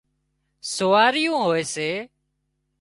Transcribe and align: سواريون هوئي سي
سواريون 0.73 1.39
هوئي 1.45 1.63
سي 1.73 1.89